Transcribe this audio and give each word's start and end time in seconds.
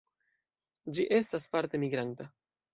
Ĝi 0.99 1.05
estas 1.19 1.47
parte 1.55 1.85
migranta. 1.87 2.31